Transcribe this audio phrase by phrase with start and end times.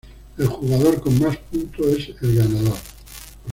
[0.39, 2.73] El jugador con más puntos es el ganador.